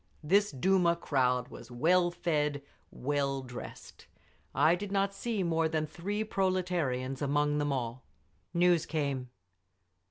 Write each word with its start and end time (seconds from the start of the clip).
This 0.23 0.49
Duma 0.49 0.95
crowd 0.95 1.49
was 1.49 1.69
well 1.69 2.09
fed, 2.09 2.63
well 2.89 3.43
dressed; 3.43 4.07
I 4.55 4.73
did 4.73 4.91
not 4.91 5.13
see 5.13 5.43
more 5.43 5.69
than 5.69 5.85
three 5.85 6.23
proletarians 6.23 7.21
among 7.21 7.59
them 7.59 7.71
all…. 7.71 8.03
News 8.51 8.87
came. 8.87 9.29